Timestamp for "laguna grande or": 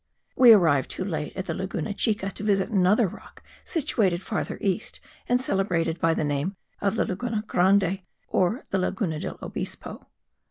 7.05-8.63